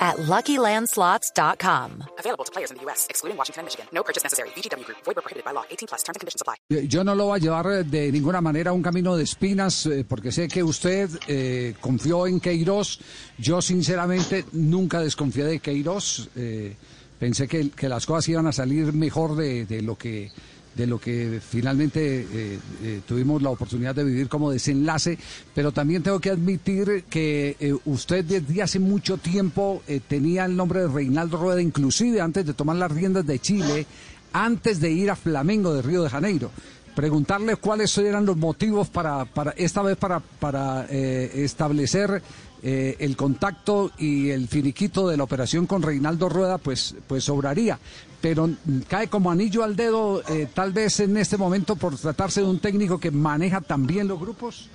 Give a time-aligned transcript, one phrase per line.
[0.00, 2.04] at LuckyLandSlots.com.
[2.18, 3.86] Available to players in the U.S., excluding Washington and Michigan.
[3.92, 4.48] No purchase necessary.
[4.56, 4.98] VGW Group.
[5.04, 5.64] Void prohibited by law.
[5.70, 6.02] 18 plus.
[6.02, 6.56] Terms and conditions apply.
[6.88, 10.04] Yo no lo voy a llevar de ninguna manera a un camino de espinas, eh,
[10.08, 12.98] porque sé que usted eh, confió en Queiroz.
[13.38, 16.28] Yo, sinceramente, nunca desconfié de Queiroz.
[16.36, 16.74] Eh,
[17.18, 20.32] pensé que, que las cosas iban a salir mejor de, de lo que
[20.74, 25.18] de lo que finalmente eh, eh, tuvimos la oportunidad de vivir como desenlace,
[25.54, 30.80] pero también tengo que admitir que eh, usted desde hace mucho tiempo tenía el nombre
[30.80, 33.86] de Reinaldo Rueda, inclusive antes de tomar las riendas de Chile,
[34.32, 36.50] antes de ir a Flamengo de Río de Janeiro.
[36.94, 42.22] Preguntarle cuáles eran los motivos para, para esta vez para, para eh, establecer
[42.62, 47.78] eh, el contacto y el finiquito de la operación con Reinaldo Rueda, pues, pues sobraría.
[48.20, 48.50] Pero
[48.88, 52.58] cae como anillo al dedo, eh, tal vez en este momento, por tratarse de un
[52.58, 54.68] técnico que maneja también los grupos.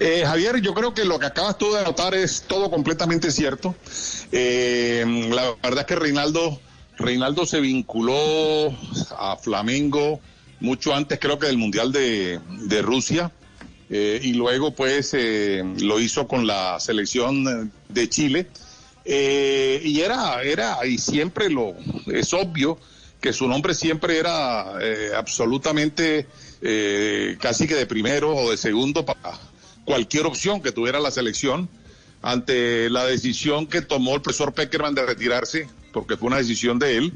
[0.00, 3.74] Eh, Javier, yo creo que lo que acabas tú de anotar es todo completamente cierto.
[4.32, 6.58] Eh, la verdad es que Reinaldo,
[6.96, 8.74] Reinaldo se vinculó
[9.18, 10.20] a Flamengo
[10.60, 13.32] mucho antes, creo que del Mundial de, de Rusia.
[13.88, 18.46] Eh, y luego, pues, eh, lo hizo con la selección de Chile.
[19.04, 21.74] Eh, y era, era, y siempre lo,
[22.06, 22.78] es obvio
[23.20, 26.26] que su nombre siempre era eh, absolutamente
[26.62, 29.38] eh, casi que de primero o de segundo para
[29.84, 31.68] cualquier opción que tuviera la selección
[32.22, 36.98] ante la decisión que tomó el profesor Peckerman de retirarse, porque fue una decisión de
[36.98, 37.12] él,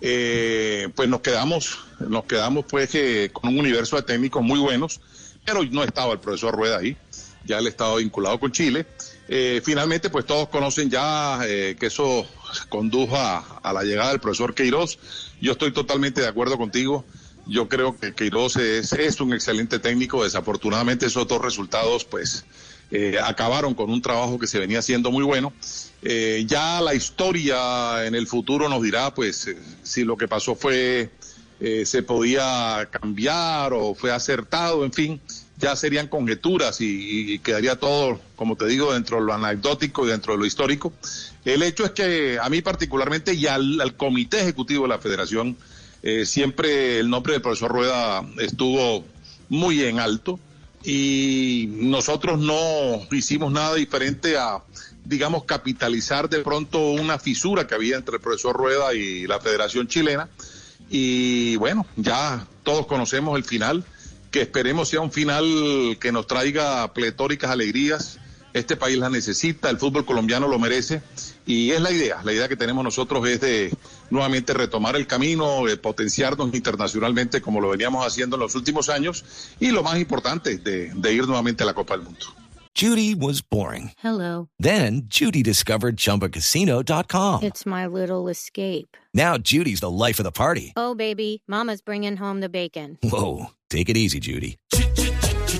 [0.00, 5.00] eh, pues nos quedamos, nos quedamos pues que con un universo de técnicos muy buenos,
[5.44, 6.96] pero no estaba el profesor Rueda ahí,
[7.44, 8.86] ya él estaba vinculado con Chile.
[9.28, 12.26] Eh, finalmente, pues todos conocen ya eh, que eso
[12.68, 14.98] condujo a, la llegada del profesor Queiroz.
[15.40, 17.04] Yo estoy totalmente de acuerdo contigo.
[17.46, 20.24] Yo creo que Queiroz es, es un excelente técnico.
[20.24, 22.44] Desafortunadamente, esos dos resultados, pues,
[22.90, 25.52] eh, acabaron con un trabajo que se venía haciendo muy bueno.
[26.02, 30.54] Eh, ya la historia en el futuro nos dirá, pues, eh, si lo que pasó
[30.54, 31.10] fue,
[31.60, 35.20] eh, se podía cambiar o fue acertado, en fin,
[35.58, 40.32] ya serían conjeturas y, quedaría todo, como te digo, dentro de lo anecdótico y dentro
[40.32, 40.92] de lo histórico.
[41.44, 45.56] El hecho es que a mí particularmente y al, al comité ejecutivo de la federación,
[46.24, 49.04] siempre el nombre del profesor Rueda estuvo
[49.50, 50.40] muy en alto
[50.82, 54.62] y nosotros no hicimos nada diferente a,
[55.04, 59.88] digamos, capitalizar de pronto una fisura que había entre el profesor Rueda y la Federación
[59.88, 60.28] Chilena.
[60.88, 63.84] Y bueno, ya todos conocemos el final,
[64.30, 68.18] que esperemos sea un final que nos traiga pletóricas alegrías.
[68.52, 71.02] Este país la necesita, el fútbol colombiano lo merece
[71.46, 72.20] y es la idea.
[72.24, 73.72] La idea que tenemos nosotros es de
[74.10, 79.24] nuevamente retomar el camino, de potenciarnos internacionalmente como lo veníamos haciendo en los últimos años
[79.60, 82.26] y lo más importante, de, de ir nuevamente a la Copa del Mundo.
[82.72, 83.90] Judy was boring.
[84.02, 84.48] Hello.
[84.58, 87.42] Then Judy discovered chumbacasino.com.
[87.42, 88.96] It's my little escape.
[89.12, 90.72] Now Judy's the life of the party.
[90.76, 92.96] Oh, baby, Mama's bringing home the bacon.
[93.02, 93.50] Whoa.
[93.68, 94.56] Take it easy, Judy.